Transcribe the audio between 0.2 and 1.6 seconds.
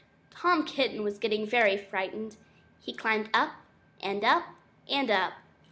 Tom Kitten was getting